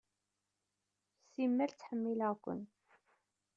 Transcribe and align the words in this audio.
Simmal 1.31 1.71
ttḥemmileɣ-ken. 1.73 2.61